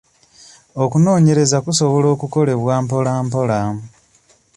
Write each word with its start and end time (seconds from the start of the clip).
Okunoonyeraza 0.83 1.57
kusobola 1.65 2.07
okukolebwa 2.15 2.73
mpola 2.83 3.13
mpola. 3.25 3.59